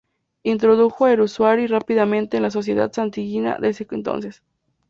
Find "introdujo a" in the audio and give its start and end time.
0.41-1.11